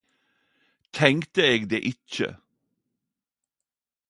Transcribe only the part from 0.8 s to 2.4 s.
Tenkte eg det ikkje!